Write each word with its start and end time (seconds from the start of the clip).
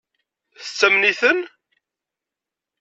Tettamen-iten? 0.63 1.39